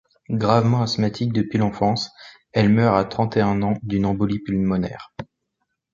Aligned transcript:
Gravement 0.31 0.81
asthmatique 0.81 1.31
depuis 1.31 1.59
l'enfance, 1.59 2.09
elle 2.53 2.69
meurt 2.69 2.97
à 2.97 3.05
trente 3.05 3.37
et 3.37 3.41
un 3.41 3.61
ans 3.61 3.77
d'une 3.83 4.07
embolie 4.07 4.39
pulmonaire. 4.39 5.13